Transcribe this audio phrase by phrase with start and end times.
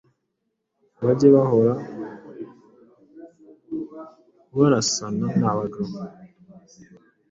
[1.03, 1.73] bajye bahora
[4.57, 5.95] barasana n’abagabo,